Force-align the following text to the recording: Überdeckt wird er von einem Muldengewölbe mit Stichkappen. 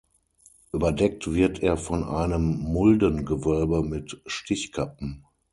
Überdeckt 0.73 1.31
wird 1.31 1.61
er 1.61 1.77
von 1.77 2.03
einem 2.03 2.57
Muldengewölbe 2.59 3.83
mit 3.83 4.19
Stichkappen. 4.25 5.27